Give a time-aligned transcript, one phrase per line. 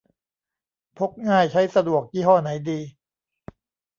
[0.97, 2.79] พกง่ายใช้สะดวก ยี่ห้อไหนดี